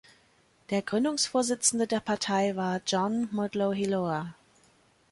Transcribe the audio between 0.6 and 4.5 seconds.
Der Gründungsvorsitzende der Partei war John Motloheloa.